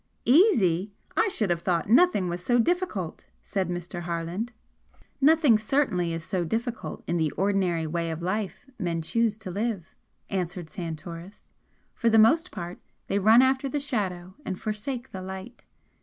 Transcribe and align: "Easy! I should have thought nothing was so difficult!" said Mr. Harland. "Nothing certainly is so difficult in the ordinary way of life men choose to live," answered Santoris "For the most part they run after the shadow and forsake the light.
"Easy! 0.25 0.91
I 1.15 1.27
should 1.27 1.51
have 1.51 1.61
thought 1.61 1.87
nothing 1.87 2.27
was 2.27 2.43
so 2.43 2.57
difficult!" 2.57 3.27
said 3.43 3.69
Mr. 3.69 4.01
Harland. 4.01 4.51
"Nothing 5.21 5.59
certainly 5.59 6.11
is 6.11 6.23
so 6.23 6.43
difficult 6.43 7.03
in 7.05 7.17
the 7.17 7.29
ordinary 7.33 7.85
way 7.85 8.09
of 8.09 8.23
life 8.23 8.65
men 8.79 9.03
choose 9.03 9.37
to 9.37 9.51
live," 9.51 9.93
answered 10.27 10.71
Santoris 10.71 11.51
"For 11.93 12.09
the 12.09 12.17
most 12.17 12.49
part 12.49 12.79
they 13.05 13.19
run 13.19 13.43
after 13.43 13.69
the 13.69 13.79
shadow 13.79 14.33
and 14.43 14.59
forsake 14.59 15.11
the 15.11 15.21
light. 15.21 15.65